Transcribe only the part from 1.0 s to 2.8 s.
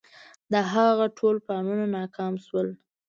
ټول پلانونه ناکام شول.